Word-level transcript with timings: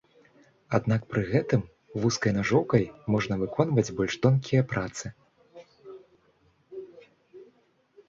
Аднак 0.77 1.01
пры 1.11 1.21
гэтым, 1.33 1.61
вузкай 2.05 2.31
нажоўкай 2.39 2.83
можна 3.17 3.33
выконваць 3.43 3.87
больш 4.01 4.13
тонкія 4.27 4.67
працы. 4.75 5.15